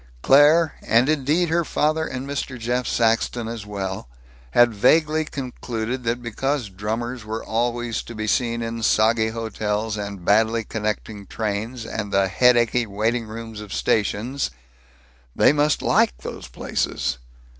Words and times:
Claire, 0.23 0.73
and 0.81 1.07
indeed 1.07 1.49
her 1.49 1.63
father 1.63 2.07
and 2.07 2.27
Mr. 2.27 2.57
Jeff 2.57 2.87
Saxton 2.87 3.47
as 3.47 3.67
well, 3.67 4.09
had 4.49 4.73
vaguely 4.73 5.25
concluded 5.25 6.03
that 6.05 6.23
because 6.23 6.69
drummers 6.69 7.23
were 7.23 7.43
always 7.43 8.01
to 8.01 8.15
be 8.15 8.25
seen 8.25 8.63
in 8.63 8.81
soggy 8.81 9.27
hotels 9.27 9.97
and 9.97 10.25
badly 10.25 10.63
connecting 10.63 11.27
trains 11.27 11.85
and 11.85 12.11
the 12.11 12.27
headachy 12.27 12.87
waiting 12.87 13.27
rooms 13.27 13.61
of 13.61 13.71
stations, 13.71 14.49
they 15.35 15.53
must 15.53 15.83
like 15.83 16.17
these 16.17 16.47
places. 16.47 17.19